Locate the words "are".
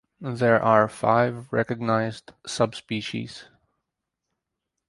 0.59-0.87